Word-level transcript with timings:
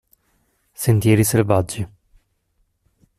Sentieri 0.73 1.23
selvaggi. 1.25 1.85